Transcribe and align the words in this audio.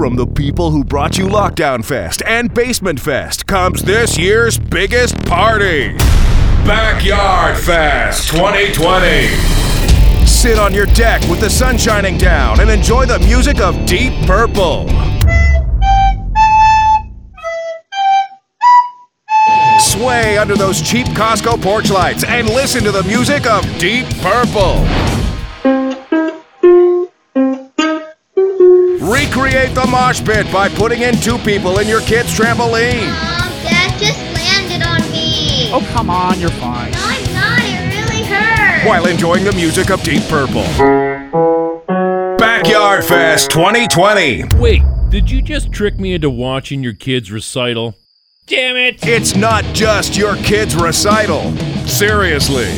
From 0.00 0.16
the 0.16 0.26
people 0.26 0.70
who 0.70 0.82
brought 0.82 1.18
you 1.18 1.26
Lockdown 1.26 1.84
Fest 1.84 2.22
and 2.26 2.54
Basement 2.54 2.98
Fest 2.98 3.46
comes 3.46 3.82
this 3.82 4.16
year's 4.16 4.56
biggest 4.56 5.14
party 5.26 5.92
Backyard 6.64 7.58
Fest 7.58 8.28
2020. 8.30 10.26
Sit 10.26 10.58
on 10.58 10.72
your 10.72 10.86
deck 10.86 11.20
with 11.28 11.40
the 11.40 11.50
sun 11.50 11.76
shining 11.76 12.16
down 12.16 12.60
and 12.60 12.70
enjoy 12.70 13.04
the 13.04 13.18
music 13.18 13.60
of 13.60 13.74
Deep 13.84 14.14
Purple. 14.24 14.88
Sway 19.80 20.38
under 20.38 20.56
those 20.56 20.80
cheap 20.80 21.08
Costco 21.08 21.62
porch 21.62 21.90
lights 21.90 22.24
and 22.24 22.48
listen 22.48 22.82
to 22.84 22.90
the 22.90 23.02
music 23.02 23.44
of 23.44 23.66
Deep 23.78 24.06
Purple. 24.22 24.76
Recreate 29.20 29.74
the 29.74 29.86
mosh 29.86 30.24
pit 30.24 30.50
by 30.50 30.70
putting 30.70 31.02
in 31.02 31.14
two 31.14 31.36
people 31.38 31.78
in 31.78 31.86
your 31.86 32.00
kid's 32.00 32.34
trampoline. 32.34 33.06
Mom, 33.06 33.52
Dad 33.62 34.00
just 34.00 34.18
landed 34.34 34.84
on 34.86 35.02
me. 35.12 35.70
Oh, 35.72 35.86
come 35.92 36.08
on, 36.08 36.40
you're 36.40 36.48
fine. 36.48 36.90
No, 36.92 36.98
I'm 37.02 37.34
not. 37.34 37.60
It 37.62 38.08
really 38.08 38.24
hurt. 38.24 38.86
while 38.88 39.06
enjoying 39.06 39.44
the 39.44 39.52
music 39.52 39.90
of 39.90 40.02
Deep 40.02 40.22
Purple. 40.22 40.62
Backyard 42.38 43.04
Fest 43.04 43.50
2020. 43.50 44.44
Wait, 44.56 44.82
did 45.10 45.30
you 45.30 45.42
just 45.42 45.70
trick 45.70 46.00
me 46.00 46.14
into 46.14 46.30
watching 46.30 46.82
your 46.82 46.94
kid's 46.94 47.30
recital? 47.30 47.94
Damn 48.46 48.76
it! 48.76 49.06
It's 49.06 49.36
not 49.36 49.64
just 49.74 50.16
your 50.16 50.34
kid's 50.36 50.74
recital. 50.74 51.54
Seriously, 51.86 52.68